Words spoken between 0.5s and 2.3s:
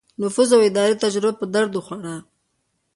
او اداري تجربه په درد وخوړه.